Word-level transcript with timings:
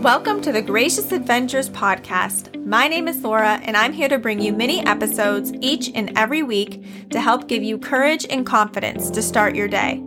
Welcome 0.00 0.40
to 0.42 0.52
the 0.52 0.62
Gracious 0.62 1.12
Adventures 1.12 1.68
podcast. 1.68 2.64
My 2.64 2.88
name 2.88 3.06
is 3.06 3.22
Laura, 3.22 3.60
and 3.62 3.76
I'm 3.76 3.92
here 3.92 4.08
to 4.08 4.16
bring 4.18 4.40
you 4.40 4.50
mini 4.50 4.80
episodes 4.86 5.52
each 5.60 5.90
and 5.94 6.16
every 6.16 6.42
week 6.42 7.10
to 7.10 7.20
help 7.20 7.48
give 7.48 7.62
you 7.62 7.76
courage 7.76 8.24
and 8.30 8.46
confidence 8.46 9.10
to 9.10 9.20
start 9.20 9.54
your 9.54 9.68
day. 9.68 10.02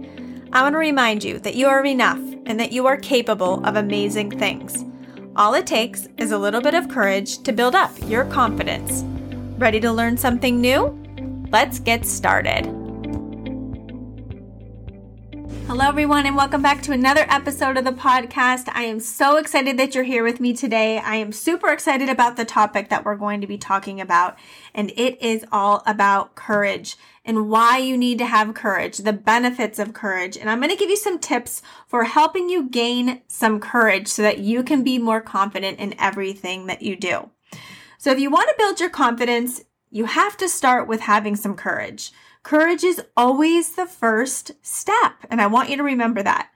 I 0.51 0.63
want 0.63 0.73
to 0.73 0.79
remind 0.79 1.23
you 1.23 1.37
that 1.37 1.53
you 1.53 1.67
are 1.67 1.85
enough 1.85 2.17
and 2.47 2.59
that 2.59 2.71
you 2.71 2.87
are 2.87 2.97
capable 2.97 3.63
of 3.67 3.75
amazing 3.75 4.31
things. 4.39 4.83
All 5.35 5.53
it 5.53 5.67
takes 5.67 6.07
is 6.17 6.31
a 6.31 6.39
little 6.39 6.59
bit 6.59 6.73
of 6.73 6.89
courage 6.89 7.43
to 7.43 7.53
build 7.53 7.75
up 7.75 7.91
your 8.07 8.25
confidence. 8.25 9.03
Ready 9.59 9.79
to 9.81 9.91
learn 9.91 10.17
something 10.17 10.59
new? 10.59 10.99
Let's 11.51 11.77
get 11.77 12.03
started. 12.03 12.82
Hello, 15.73 15.89
everyone, 15.89 16.27
and 16.27 16.35
welcome 16.35 16.61
back 16.61 16.83
to 16.83 16.91
another 16.91 17.25
episode 17.29 17.77
of 17.77 17.83
the 17.83 17.91
podcast. 17.91 18.69
I 18.73 18.83
am 18.83 18.99
so 18.99 19.37
excited 19.37 19.75
that 19.79 19.95
you're 19.95 20.03
here 20.03 20.23
with 20.23 20.39
me 20.39 20.53
today. 20.53 20.99
I 20.99 21.15
am 21.15 21.31
super 21.31 21.69
excited 21.69 22.09
about 22.09 22.37
the 22.37 22.45
topic 22.45 22.89
that 22.89 23.03
we're 23.03 23.15
going 23.15 23.41
to 23.41 23.47
be 23.47 23.57
talking 23.57 23.99
about, 23.99 24.37
and 24.75 24.91
it 24.95 25.19
is 25.19 25.43
all 25.51 25.81
about 25.87 26.35
courage 26.35 26.95
and 27.25 27.49
why 27.49 27.79
you 27.79 27.97
need 27.97 28.19
to 28.19 28.27
have 28.27 28.53
courage, 28.53 28.99
the 28.99 29.13
benefits 29.13 29.79
of 29.79 29.93
courage. 29.93 30.37
And 30.37 30.47
I'm 30.47 30.59
going 30.59 30.69
to 30.69 30.77
give 30.77 30.91
you 30.91 30.95
some 30.95 31.17
tips 31.17 31.63
for 31.87 32.03
helping 32.03 32.49
you 32.49 32.69
gain 32.69 33.23
some 33.27 33.59
courage 33.59 34.09
so 34.09 34.21
that 34.21 34.37
you 34.37 34.61
can 34.61 34.83
be 34.83 34.99
more 34.99 35.21
confident 35.21 35.79
in 35.79 35.95
everything 35.99 36.67
that 36.67 36.83
you 36.83 36.95
do. 36.95 37.31
So, 37.97 38.11
if 38.11 38.19
you 38.19 38.29
want 38.29 38.47
to 38.49 38.55
build 38.59 38.79
your 38.79 38.91
confidence, 38.91 39.63
you 39.89 40.05
have 40.05 40.37
to 40.37 40.47
start 40.47 40.87
with 40.87 40.99
having 40.99 41.35
some 41.35 41.55
courage. 41.55 42.11
Courage 42.43 42.83
is 42.83 43.01
always 43.15 43.75
the 43.75 43.85
first 43.85 44.51
step, 44.61 45.13
and 45.29 45.41
I 45.41 45.47
want 45.47 45.69
you 45.69 45.77
to 45.77 45.83
remember 45.83 46.21
that. 46.21 46.49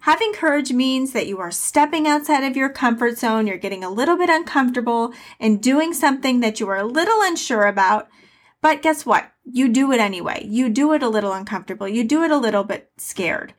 Having 0.00 0.32
courage 0.32 0.72
means 0.72 1.12
that 1.12 1.28
you 1.28 1.38
are 1.38 1.52
stepping 1.52 2.06
outside 2.08 2.44
of 2.44 2.56
your 2.56 2.68
comfort 2.68 3.18
zone, 3.18 3.46
you're 3.46 3.56
getting 3.56 3.84
a 3.84 3.90
little 3.90 4.16
bit 4.16 4.30
uncomfortable 4.30 5.12
and 5.38 5.62
doing 5.62 5.92
something 5.92 6.40
that 6.40 6.58
you 6.58 6.68
are 6.68 6.78
a 6.78 6.84
little 6.84 7.20
unsure 7.22 7.66
about. 7.66 8.08
But 8.60 8.82
guess 8.82 9.06
what? 9.06 9.30
You 9.44 9.68
do 9.68 9.92
it 9.92 10.00
anyway. 10.00 10.44
You 10.44 10.68
do 10.68 10.92
it 10.92 11.02
a 11.02 11.08
little 11.08 11.32
uncomfortable. 11.32 11.86
You 11.86 12.02
do 12.02 12.24
it 12.24 12.32
a 12.32 12.36
little 12.36 12.64
bit 12.64 12.90
scared. 12.96 13.54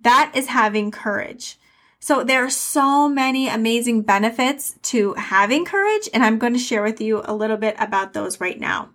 That 0.00 0.32
is 0.34 0.46
having 0.46 0.90
courage. 0.90 1.58
So 1.98 2.24
there 2.24 2.42
are 2.44 2.50
so 2.50 3.10
many 3.10 3.46
amazing 3.48 4.02
benefits 4.02 4.78
to 4.84 5.12
having 5.14 5.66
courage, 5.66 6.08
and 6.14 6.24
I'm 6.24 6.38
going 6.38 6.54
to 6.54 6.58
share 6.58 6.82
with 6.82 6.98
you 7.00 7.20
a 7.26 7.34
little 7.34 7.58
bit 7.58 7.76
about 7.78 8.14
those 8.14 8.40
right 8.40 8.58
now. 8.58 8.90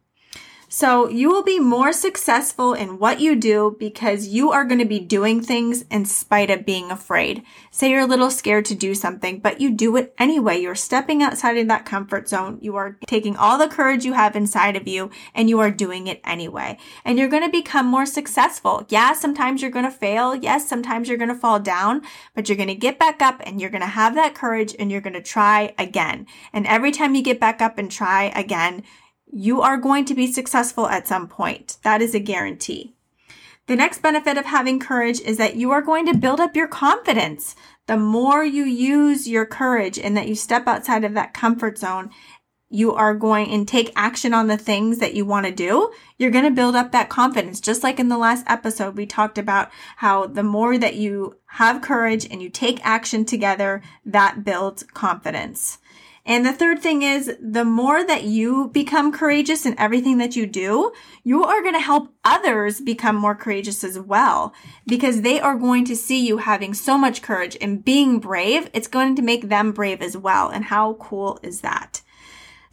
So 0.76 1.08
you 1.08 1.30
will 1.30 1.42
be 1.42 1.58
more 1.58 1.94
successful 1.94 2.74
in 2.74 3.00
what 3.00 3.22
you 3.22 3.38
do 3.38 3.78
because 3.80 4.28
you 4.28 4.52
are 4.52 4.66
going 4.66 4.80
to 4.80 4.84
be 4.84 5.00
doing 5.00 5.42
things 5.42 5.84
in 5.90 6.04
spite 6.04 6.50
of 6.50 6.66
being 6.66 6.92
afraid. 6.92 7.44
Say 7.72 7.92
you're 7.92 8.02
a 8.02 8.06
little 8.06 8.30
scared 8.30 8.66
to 8.66 8.76
do 8.76 8.94
something, 8.94 9.40
but 9.40 9.62
you 9.62 9.72
do 9.72 9.96
it 9.96 10.14
anyway. 10.18 10.58
You're 10.60 10.76
stepping 10.76 11.24
outside 11.24 11.58
of 11.58 11.70
that 11.70 11.86
comfort 11.86 12.28
zone. 12.28 12.58
You 12.60 12.76
are 12.76 12.98
taking 13.08 13.38
all 13.38 13.58
the 13.58 13.70
courage 13.70 14.04
you 14.04 14.12
have 14.12 14.36
inside 14.36 14.76
of 14.76 14.86
you 14.86 15.12
and 15.34 15.48
you 15.48 15.62
are 15.62 15.72
doing 15.72 16.08
it 16.08 16.20
anyway. 16.26 16.78
And 17.06 17.18
you're 17.18 17.30
going 17.30 17.46
to 17.46 17.50
become 17.50 17.86
more 17.86 18.06
successful. 18.06 18.86
Yeah, 18.90 19.14
sometimes 19.14 19.62
you're 19.62 19.72
going 19.72 19.86
to 19.86 19.92
fail. 19.92 20.36
Yes, 20.36 20.68
sometimes 20.68 21.08
you're 21.08 21.18
going 21.18 21.30
to 21.30 21.36
fall 21.36 21.62
down, 21.62 22.02
but 22.34 22.50
you're 22.50 22.58
going 22.58 22.68
to 22.68 22.76
get 22.76 23.00
back 23.00 23.22
up 23.22 23.42
and 23.46 23.62
you're 23.62 23.70
going 23.70 23.80
to 23.80 23.88
have 23.88 24.14
that 24.16 24.36
courage 24.36 24.76
and 24.78 24.92
you're 24.92 25.00
going 25.00 25.14
to 25.14 25.24
try 25.24 25.74
again. 25.78 26.28
And 26.52 26.68
every 26.68 26.92
time 26.92 27.16
you 27.16 27.24
get 27.24 27.40
back 27.40 27.62
up 27.62 27.78
and 27.78 27.90
try 27.90 28.24
again, 28.36 28.84
you 29.38 29.62
are 29.62 29.76
going 29.76 30.06
to 30.06 30.16
be 30.16 30.32
successful 30.32 30.88
at 30.88 31.10
some 31.10 31.28
point. 31.28 31.76
That 31.84 32.02
is 32.02 32.16
a 32.16 32.20
guarantee. 32.20 32.96
The 33.68 33.76
next 33.76 34.02
benefit 34.02 34.38
of 34.38 34.46
having 34.46 34.80
courage 34.80 35.20
is 35.20 35.36
that 35.38 35.58
you 35.58 35.72
are 35.72 35.82
going 35.82 36.06
to 36.06 36.18
build 36.18 36.40
up 36.40 36.56
your 36.56 36.70
confidence. 36.70 37.54
The 37.88 37.98
more 37.98 38.46
you 38.46 38.64
use 38.64 39.28
your 39.28 39.46
courage 39.46 40.00
and 40.00 40.16
that 40.16 40.30
you 40.30 40.36
step 40.36 40.68
outside 40.68 41.04
of 41.04 41.16
that 41.16 41.34
comfort 41.34 41.78
zone, 41.78 42.12
you 42.70 42.94
are 42.94 43.14
going 43.14 43.52
and 43.52 43.68
take 43.68 43.92
action 43.98 44.34
on 44.34 44.48
the 44.48 44.58
things 44.58 45.00
that 45.00 45.16
you 45.16 45.26
want 45.26 45.46
to 45.46 45.52
do, 45.52 45.92
you're 46.18 46.32
going 46.32 46.46
to 46.46 46.52
build 46.52 46.76
up 46.78 46.94
that 46.94 47.10
confidence. 47.10 47.60
Just 47.60 47.84
like 47.84 48.00
in 48.00 48.08
the 48.08 48.18
last 48.18 48.46
episode, 48.48 48.96
we 48.96 49.06
talked 49.06 49.38
about 49.38 49.70
how 49.98 50.28
the 50.28 50.44
more 50.44 50.78
that 50.78 50.96
you 50.96 51.36
have 51.48 51.82
courage 51.82 52.26
and 52.32 52.42
you 52.42 52.50
take 52.50 52.80
action 52.86 53.26
together, 53.26 53.82
that 54.06 54.46
builds 54.46 54.84
confidence. 54.84 55.80
And 56.26 56.44
the 56.44 56.54
third 56.54 56.82
thing 56.82 57.04
is 57.04 57.38
the 57.40 57.66
more 57.66 58.04
that 58.04 58.24
you 58.24 58.70
become 58.70 59.12
courageous 59.12 59.66
in 59.66 59.78
everything 59.80 60.18
that 60.18 60.36
you 60.36 60.48
do, 60.48 60.92
you 61.24 61.44
are 61.44 61.62
going 61.62 61.76
to 61.76 61.80
help 61.80 62.10
others 62.24 62.82
become 62.82 63.16
more 63.16 63.36
courageous 63.36 63.84
as 63.84 64.00
well 64.00 64.52
because 64.88 65.22
they 65.22 65.40
are 65.40 65.56
going 65.56 65.86
to 65.86 65.96
see 65.96 66.26
you 66.26 66.38
having 66.38 66.74
so 66.74 66.98
much 66.98 67.22
courage 67.22 67.56
and 67.62 67.86
being 67.86 68.20
brave. 68.20 68.72
It's 68.74 68.88
going 68.88 69.16
to 69.18 69.22
make 69.22 69.50
them 69.50 69.72
brave 69.72 70.02
as 70.02 70.18
well. 70.18 70.50
And 70.50 70.66
how 70.66 70.94
cool 70.96 71.40
is 71.44 71.62
that? 71.62 72.02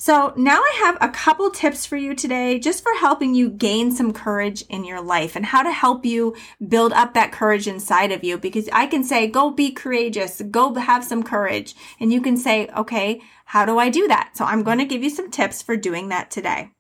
So 0.02 0.32
now 0.34 0.56
I 0.56 0.80
have 0.82 0.98
a 1.00 1.12
couple 1.12 1.48
tips 1.52 1.86
for 1.86 1.96
you 1.96 2.16
today 2.16 2.58
just 2.58 2.82
for 2.82 2.92
helping 2.98 3.36
you 3.36 3.48
gain 3.48 3.92
some 3.92 4.12
courage 4.12 4.64
in 4.68 4.84
your 4.84 5.00
life 5.00 5.36
and 5.36 5.46
how 5.46 5.62
to 5.62 5.70
help 5.70 6.04
you 6.04 6.34
build 6.66 6.92
up 6.92 7.14
that 7.14 7.30
courage 7.30 7.68
inside 7.68 8.10
of 8.10 8.24
you 8.24 8.36
because 8.36 8.68
I 8.72 8.88
can 8.88 9.04
say, 9.04 9.28
go 9.28 9.52
be 9.52 9.70
courageous, 9.70 10.42
go 10.50 10.74
have 10.74 11.04
some 11.04 11.22
courage. 11.22 11.76
And 12.00 12.12
you 12.12 12.20
can 12.20 12.36
say, 12.36 12.66
okay, 12.76 13.20
how 13.44 13.64
do 13.64 13.78
I 13.78 13.90
do 13.90 14.08
that? 14.08 14.32
So 14.34 14.44
I'm 14.44 14.64
going 14.64 14.78
to 14.78 14.84
give 14.84 15.04
you 15.04 15.08
some 15.08 15.30
tips 15.30 15.62
for 15.62 15.76
doing 15.76 16.08
that 16.08 16.32
today. 16.32 16.70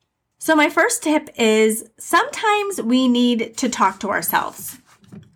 So 0.40 0.56
my 0.56 0.68
first 0.68 1.04
tip 1.04 1.30
is 1.38 1.88
sometimes 1.98 2.82
we 2.82 3.06
need 3.06 3.56
to 3.58 3.68
talk 3.68 4.00
to 4.00 4.10
ourselves. 4.10 4.78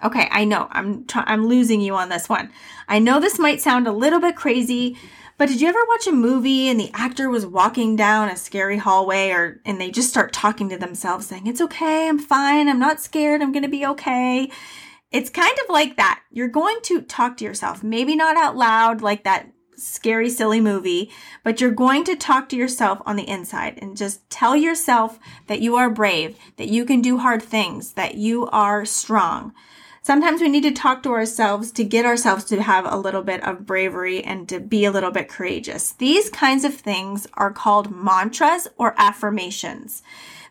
Okay, 0.02 0.26
I 0.32 0.44
know 0.44 0.66
I'm 0.72 1.06
I'm 1.14 1.46
losing 1.46 1.80
you 1.80 1.94
on 1.94 2.08
this 2.08 2.28
one. 2.28 2.50
I 2.88 2.98
know 2.98 3.20
this 3.20 3.38
might 3.38 3.60
sound 3.60 3.86
a 3.86 3.92
little 3.92 4.20
bit 4.20 4.34
crazy, 4.34 4.96
but 5.38 5.48
did 5.48 5.60
you 5.60 5.68
ever 5.68 5.78
watch 5.88 6.06
a 6.06 6.12
movie 6.12 6.68
and 6.68 6.80
the 6.80 6.90
actor 6.94 7.28
was 7.28 7.46
walking 7.46 7.96
down 7.96 8.28
a 8.28 8.36
scary 8.36 8.78
hallway 8.78 9.30
or 9.30 9.60
and 9.64 9.80
they 9.80 9.90
just 9.90 10.08
start 10.08 10.32
talking 10.32 10.68
to 10.70 10.78
themselves 10.78 11.26
saying, 11.26 11.46
"It's 11.46 11.60
okay, 11.60 12.08
I'm 12.08 12.18
fine, 12.18 12.68
I'm 12.68 12.78
not 12.78 13.00
scared, 13.00 13.42
I'm 13.42 13.52
going 13.52 13.62
to 13.62 13.68
be 13.68 13.86
okay." 13.86 14.50
It's 15.12 15.30
kind 15.30 15.56
of 15.64 15.70
like 15.70 15.96
that. 15.96 16.20
You're 16.30 16.48
going 16.48 16.78
to 16.84 17.00
talk 17.02 17.36
to 17.38 17.44
yourself, 17.44 17.82
maybe 17.82 18.16
not 18.16 18.36
out 18.36 18.56
loud 18.56 19.02
like 19.02 19.24
that 19.24 19.48
scary, 19.76 20.30
silly 20.30 20.60
movie, 20.60 21.10
but 21.44 21.60
you're 21.60 21.70
going 21.70 22.04
to 22.04 22.16
talk 22.16 22.48
to 22.48 22.56
yourself 22.56 23.00
on 23.06 23.16
the 23.16 23.28
inside 23.28 23.78
and 23.80 23.96
just 23.96 24.28
tell 24.30 24.56
yourself 24.56 25.18
that 25.46 25.60
you 25.60 25.76
are 25.76 25.90
brave, 25.90 26.36
that 26.56 26.68
you 26.68 26.84
can 26.84 27.00
do 27.00 27.18
hard 27.18 27.42
things, 27.42 27.92
that 27.92 28.14
you 28.16 28.46
are 28.48 28.84
strong. 28.84 29.52
Sometimes 30.06 30.40
we 30.40 30.48
need 30.48 30.62
to 30.62 30.70
talk 30.70 31.02
to 31.02 31.10
ourselves 31.10 31.72
to 31.72 31.82
get 31.82 32.06
ourselves 32.06 32.44
to 32.44 32.62
have 32.62 32.86
a 32.86 32.96
little 32.96 33.22
bit 33.22 33.42
of 33.42 33.66
bravery 33.66 34.22
and 34.22 34.48
to 34.48 34.60
be 34.60 34.84
a 34.84 34.92
little 34.92 35.10
bit 35.10 35.28
courageous. 35.28 35.90
These 35.94 36.30
kinds 36.30 36.62
of 36.62 36.74
things 36.74 37.26
are 37.34 37.50
called 37.50 37.90
mantras 37.90 38.68
or 38.78 38.94
affirmations. 38.98 40.04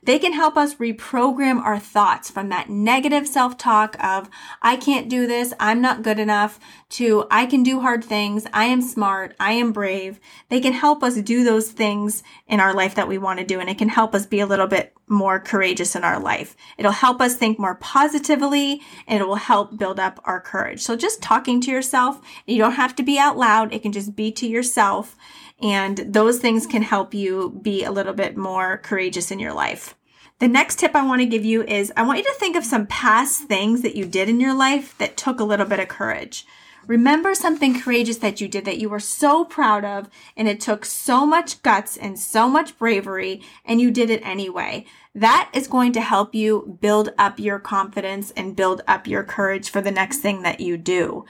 They 0.05 0.19
can 0.19 0.33
help 0.33 0.55
us 0.55 0.75
reprogram 0.75 1.61
our 1.61 1.79
thoughts 1.79 2.29
from 2.29 2.49
that 2.49 2.69
negative 2.69 3.27
self-talk 3.27 4.01
of, 4.03 4.29
I 4.61 4.75
can't 4.75 5.09
do 5.09 5.25
this, 5.25 5.53
I'm 5.59 5.81
not 5.81 6.03
good 6.03 6.19
enough, 6.19 6.59
to 6.91 7.25
I 7.31 7.47
can 7.47 7.63
do 7.63 7.81
hard 7.81 8.03
things, 8.03 8.45
I 8.53 8.65
am 8.65 8.81
smart, 8.81 9.35
I 9.39 9.53
am 9.53 9.71
brave. 9.71 10.19
They 10.49 10.61
can 10.61 10.73
help 10.73 11.03
us 11.03 11.15
do 11.15 11.43
those 11.43 11.71
things 11.71 12.21
in 12.47 12.59
our 12.59 12.73
life 12.73 12.95
that 12.95 13.07
we 13.07 13.17
want 13.17 13.39
to 13.39 13.45
do, 13.45 13.59
and 13.59 13.67
it 13.67 13.79
can 13.79 13.89
help 13.89 14.13
us 14.13 14.27
be 14.27 14.39
a 14.39 14.45
little 14.45 14.67
bit 14.67 14.93
more 15.07 15.39
courageous 15.39 15.95
in 15.95 16.03
our 16.03 16.19
life. 16.19 16.55
It'll 16.77 16.91
help 16.91 17.19
us 17.19 17.35
think 17.35 17.57
more 17.57 17.75
positively, 17.75 18.81
and 19.07 19.21
it 19.21 19.27
will 19.27 19.35
help 19.35 19.77
build 19.77 19.99
up 19.99 20.19
our 20.23 20.39
courage. 20.39 20.81
So 20.81 20.95
just 20.95 21.21
talking 21.21 21.61
to 21.61 21.71
yourself, 21.71 22.21
you 22.45 22.59
don't 22.59 22.73
have 22.73 22.95
to 22.97 23.03
be 23.03 23.17
out 23.17 23.37
loud, 23.37 23.73
it 23.73 23.81
can 23.81 23.91
just 23.91 24.15
be 24.15 24.31
to 24.33 24.47
yourself 24.47 25.15
and 25.61 25.97
those 25.97 26.39
things 26.39 26.65
can 26.65 26.81
help 26.81 27.13
you 27.13 27.59
be 27.61 27.83
a 27.83 27.91
little 27.91 28.13
bit 28.13 28.35
more 28.35 28.77
courageous 28.77 29.31
in 29.31 29.39
your 29.39 29.53
life. 29.53 29.95
The 30.39 30.47
next 30.49 30.79
tip 30.79 30.95
I 30.95 31.05
want 31.05 31.21
to 31.21 31.25
give 31.25 31.45
you 31.45 31.63
is 31.63 31.93
I 31.95 32.03
want 32.03 32.19
you 32.19 32.25
to 32.25 32.33
think 32.33 32.57
of 32.57 32.65
some 32.65 32.87
past 32.87 33.43
things 33.43 33.81
that 33.83 33.95
you 33.95 34.05
did 34.05 34.27
in 34.27 34.41
your 34.41 34.53
life 34.53 34.97
that 34.97 35.15
took 35.15 35.39
a 35.39 35.45
little 35.45 35.65
bit 35.65 35.79
of 35.79 35.87
courage. 35.87 36.45
Remember 36.87 37.33
something 37.33 37.79
courageous 37.79 38.17
that 38.17 38.41
you 38.41 38.47
did 38.47 38.65
that 38.65 38.77
you 38.77 38.89
were 38.89 38.99
so 38.99 39.43
proud 39.43 39.83
of 39.83 40.09
and 40.37 40.47
it 40.47 40.59
took 40.59 40.85
so 40.85 41.25
much 41.25 41.63
guts 41.63 41.97
and 41.97 42.19
so 42.19 42.47
much 42.47 42.77
bravery 42.77 43.41
and 43.63 43.81
you 43.81 43.89
did 43.89 44.09
it 44.09 44.25
anyway. 44.25 44.85
That 45.15 45.49
is 45.53 45.67
going 45.67 45.93
to 45.93 46.01
help 46.01 46.35
you 46.35 46.77
build 46.81 47.13
up 47.17 47.39
your 47.39 47.57
confidence 47.57 48.31
and 48.31 48.55
build 48.55 48.81
up 48.87 49.07
your 49.07 49.23
courage 49.23 49.69
for 49.69 49.81
the 49.81 49.89
next 49.89 50.17
thing 50.17 50.43
that 50.43 50.59
you 50.59 50.77
do 50.77 51.25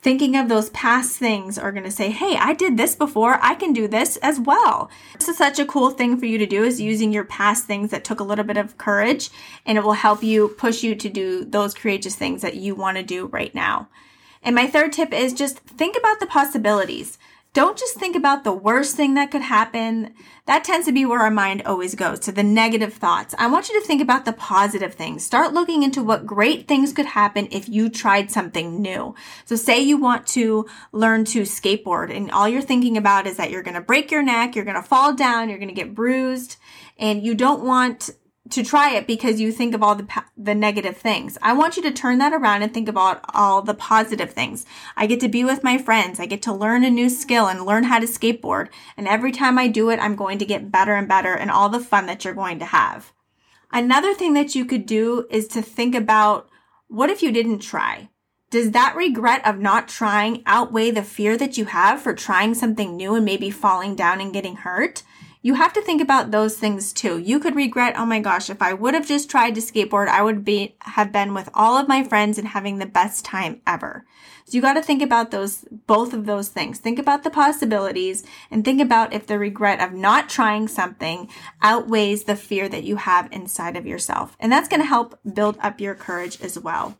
thinking 0.00 0.36
of 0.36 0.48
those 0.48 0.70
past 0.70 1.16
things 1.16 1.58
are 1.58 1.72
going 1.72 1.84
to 1.84 1.90
say, 1.90 2.10
Hey, 2.10 2.36
I 2.36 2.52
did 2.52 2.76
this 2.76 2.94
before. 2.94 3.38
I 3.42 3.54
can 3.54 3.72
do 3.72 3.88
this 3.88 4.16
as 4.18 4.38
well. 4.38 4.90
This 5.18 5.28
is 5.28 5.36
such 5.36 5.58
a 5.58 5.66
cool 5.66 5.90
thing 5.90 6.18
for 6.18 6.26
you 6.26 6.38
to 6.38 6.46
do 6.46 6.64
is 6.64 6.80
using 6.80 7.12
your 7.12 7.24
past 7.24 7.64
things 7.64 7.90
that 7.90 8.04
took 8.04 8.20
a 8.20 8.24
little 8.24 8.44
bit 8.44 8.56
of 8.56 8.78
courage 8.78 9.30
and 9.64 9.76
it 9.76 9.84
will 9.84 9.94
help 9.94 10.22
you 10.22 10.48
push 10.48 10.82
you 10.82 10.94
to 10.94 11.08
do 11.08 11.44
those 11.44 11.74
courageous 11.74 12.14
things 12.14 12.42
that 12.42 12.56
you 12.56 12.74
want 12.74 12.96
to 12.96 13.02
do 13.02 13.26
right 13.26 13.54
now. 13.54 13.88
And 14.42 14.54
my 14.54 14.68
third 14.68 14.92
tip 14.92 15.12
is 15.12 15.32
just 15.32 15.58
think 15.58 15.96
about 15.96 16.20
the 16.20 16.26
possibilities. 16.26 17.18
Don't 17.52 17.78
just 17.78 17.94
think 17.96 18.14
about 18.14 18.44
the 18.44 18.52
worst 18.52 18.96
thing 18.96 19.14
that 19.14 19.30
could 19.30 19.40
happen. 19.40 20.12
That 20.44 20.62
tends 20.62 20.86
to 20.86 20.92
be 20.92 21.06
where 21.06 21.20
our 21.20 21.30
mind 21.30 21.62
always 21.64 21.94
goes 21.94 22.18
to 22.20 22.32
the 22.32 22.42
negative 22.42 22.92
thoughts. 22.92 23.34
I 23.38 23.46
want 23.46 23.68
you 23.68 23.80
to 23.80 23.86
think 23.86 24.02
about 24.02 24.26
the 24.26 24.34
positive 24.34 24.94
things. 24.94 25.24
Start 25.24 25.54
looking 25.54 25.82
into 25.82 26.02
what 26.02 26.26
great 26.26 26.68
things 26.68 26.92
could 26.92 27.06
happen 27.06 27.48
if 27.50 27.68
you 27.68 27.88
tried 27.88 28.30
something 28.30 28.82
new. 28.82 29.14
So 29.46 29.56
say 29.56 29.80
you 29.80 29.96
want 29.96 30.26
to 30.28 30.66
learn 30.92 31.24
to 31.26 31.42
skateboard 31.42 32.14
and 32.14 32.30
all 32.30 32.48
you're 32.48 32.60
thinking 32.60 32.98
about 32.98 33.26
is 33.26 33.38
that 33.38 33.50
you're 33.50 33.62
going 33.62 33.74
to 33.74 33.80
break 33.80 34.10
your 34.10 34.22
neck, 34.22 34.54
you're 34.54 34.64
going 34.66 34.76
to 34.76 34.82
fall 34.82 35.14
down, 35.14 35.48
you're 35.48 35.58
going 35.58 35.68
to 35.68 35.74
get 35.74 35.94
bruised, 35.94 36.56
and 36.98 37.24
you 37.24 37.34
don't 37.34 37.64
want 37.64 38.10
to 38.50 38.62
try 38.62 38.94
it 38.94 39.06
because 39.06 39.40
you 39.40 39.52
think 39.52 39.74
of 39.74 39.82
all 39.82 39.94
the 39.94 40.06
the 40.36 40.54
negative 40.54 40.96
things. 40.96 41.38
I 41.42 41.52
want 41.52 41.76
you 41.76 41.82
to 41.82 41.90
turn 41.90 42.18
that 42.18 42.32
around 42.32 42.62
and 42.62 42.72
think 42.72 42.88
about 42.88 43.24
all 43.34 43.62
the 43.62 43.74
positive 43.74 44.32
things. 44.32 44.64
I 44.96 45.06
get 45.06 45.20
to 45.20 45.28
be 45.28 45.44
with 45.44 45.64
my 45.64 45.78
friends. 45.78 46.20
I 46.20 46.26
get 46.26 46.42
to 46.42 46.52
learn 46.52 46.84
a 46.84 46.90
new 46.90 47.08
skill 47.08 47.46
and 47.46 47.66
learn 47.66 47.84
how 47.84 47.98
to 47.98 48.06
skateboard. 48.06 48.68
And 48.96 49.08
every 49.08 49.32
time 49.32 49.58
I 49.58 49.68
do 49.68 49.90
it, 49.90 49.98
I'm 49.98 50.16
going 50.16 50.38
to 50.38 50.46
get 50.46 50.70
better 50.70 50.94
and 50.94 51.08
better 51.08 51.34
and 51.34 51.50
all 51.50 51.68
the 51.68 51.80
fun 51.80 52.06
that 52.06 52.24
you're 52.24 52.34
going 52.34 52.58
to 52.60 52.66
have. 52.66 53.12
Another 53.72 54.14
thing 54.14 54.34
that 54.34 54.54
you 54.54 54.64
could 54.64 54.86
do 54.86 55.26
is 55.30 55.48
to 55.48 55.62
think 55.62 55.94
about 55.94 56.48
what 56.88 57.10
if 57.10 57.22
you 57.22 57.32
didn't 57.32 57.58
try? 57.58 58.10
Does 58.50 58.70
that 58.70 58.94
regret 58.94 59.44
of 59.44 59.58
not 59.58 59.88
trying 59.88 60.44
outweigh 60.46 60.92
the 60.92 61.02
fear 61.02 61.36
that 61.36 61.58
you 61.58 61.64
have 61.64 62.00
for 62.00 62.14
trying 62.14 62.54
something 62.54 62.96
new 62.96 63.16
and 63.16 63.24
maybe 63.24 63.50
falling 63.50 63.96
down 63.96 64.20
and 64.20 64.32
getting 64.32 64.56
hurt? 64.56 65.02
You 65.46 65.54
have 65.54 65.72
to 65.74 65.80
think 65.80 66.02
about 66.02 66.32
those 66.32 66.56
things 66.56 66.92
too. 66.92 67.18
You 67.18 67.38
could 67.38 67.54
regret, 67.54 67.94
oh 67.96 68.04
my 68.04 68.18
gosh, 68.18 68.50
if 68.50 68.60
I 68.60 68.72
would 68.72 68.94
have 68.94 69.06
just 69.06 69.30
tried 69.30 69.54
to 69.54 69.60
skateboard, 69.60 70.08
I 70.08 70.20
would 70.20 70.44
be, 70.44 70.74
have 70.80 71.12
been 71.12 71.34
with 71.34 71.48
all 71.54 71.76
of 71.76 71.86
my 71.86 72.02
friends 72.02 72.36
and 72.36 72.48
having 72.48 72.78
the 72.78 72.84
best 72.84 73.24
time 73.24 73.60
ever. 73.64 74.04
So 74.44 74.56
you 74.56 74.60
got 74.60 74.72
to 74.72 74.82
think 74.82 75.02
about 75.02 75.30
those, 75.30 75.64
both 75.86 76.12
of 76.14 76.26
those 76.26 76.48
things. 76.48 76.80
Think 76.80 76.98
about 76.98 77.22
the 77.22 77.30
possibilities 77.30 78.24
and 78.50 78.64
think 78.64 78.80
about 78.80 79.12
if 79.12 79.28
the 79.28 79.38
regret 79.38 79.80
of 79.80 79.92
not 79.92 80.28
trying 80.28 80.66
something 80.66 81.30
outweighs 81.62 82.24
the 82.24 82.34
fear 82.34 82.68
that 82.68 82.82
you 82.82 82.96
have 82.96 83.32
inside 83.32 83.76
of 83.76 83.86
yourself. 83.86 84.36
And 84.40 84.50
that's 84.50 84.66
going 84.66 84.80
to 84.82 84.86
help 84.86 85.16
build 85.32 85.58
up 85.62 85.80
your 85.80 85.94
courage 85.94 86.40
as 86.40 86.58
well. 86.58 86.98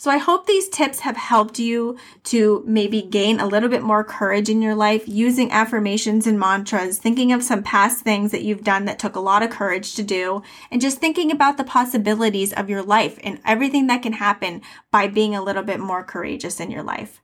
So 0.00 0.10
I 0.10 0.16
hope 0.16 0.46
these 0.46 0.70
tips 0.70 1.00
have 1.00 1.18
helped 1.18 1.58
you 1.58 1.98
to 2.24 2.64
maybe 2.66 3.02
gain 3.02 3.38
a 3.38 3.46
little 3.46 3.68
bit 3.68 3.82
more 3.82 4.02
courage 4.02 4.48
in 4.48 4.62
your 4.62 4.74
life 4.74 5.06
using 5.06 5.52
affirmations 5.52 6.26
and 6.26 6.40
mantras, 6.40 6.96
thinking 6.96 7.32
of 7.32 7.42
some 7.42 7.62
past 7.62 8.02
things 8.02 8.30
that 8.30 8.42
you've 8.42 8.64
done 8.64 8.86
that 8.86 8.98
took 8.98 9.14
a 9.14 9.20
lot 9.20 9.42
of 9.42 9.50
courage 9.50 9.94
to 9.96 10.02
do, 10.02 10.42
and 10.70 10.80
just 10.80 11.00
thinking 11.00 11.30
about 11.30 11.58
the 11.58 11.64
possibilities 11.64 12.54
of 12.54 12.70
your 12.70 12.82
life 12.82 13.18
and 13.22 13.42
everything 13.44 13.88
that 13.88 14.02
can 14.02 14.14
happen 14.14 14.62
by 14.90 15.06
being 15.06 15.34
a 15.34 15.42
little 15.42 15.62
bit 15.62 15.80
more 15.80 16.02
courageous 16.02 16.60
in 16.60 16.70
your 16.70 16.82
life. 16.82 17.20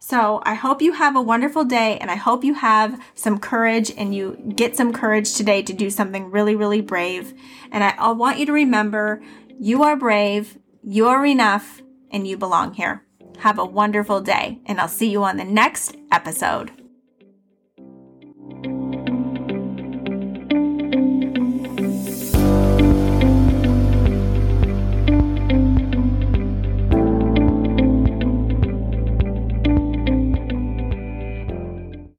So 0.00 0.42
I 0.44 0.54
hope 0.54 0.82
you 0.82 0.94
have 0.94 1.14
a 1.14 1.22
wonderful 1.22 1.64
day 1.64 1.98
and 1.98 2.10
I 2.10 2.16
hope 2.16 2.42
you 2.42 2.54
have 2.54 3.00
some 3.14 3.38
courage 3.38 3.92
and 3.96 4.12
you 4.12 4.36
get 4.56 4.76
some 4.76 4.92
courage 4.92 5.34
today 5.34 5.62
to 5.62 5.72
do 5.72 5.88
something 5.88 6.32
really, 6.32 6.56
really 6.56 6.80
brave. 6.80 7.32
And 7.70 7.84
I, 7.84 7.90
I 7.90 8.10
want 8.10 8.40
you 8.40 8.46
to 8.46 8.52
remember 8.52 9.22
you 9.60 9.84
are 9.84 9.94
brave, 9.94 10.58
you 10.82 11.06
are 11.06 11.24
enough, 11.24 11.80
and 12.10 12.26
you 12.26 12.36
belong 12.36 12.74
here. 12.74 13.04
Have 13.38 13.58
a 13.58 13.64
wonderful 13.64 14.20
day, 14.20 14.60
and 14.66 14.80
I'll 14.80 14.88
see 14.88 15.10
you 15.10 15.22
on 15.24 15.36
the 15.36 15.44
next 15.44 15.96
episode. 16.10 16.72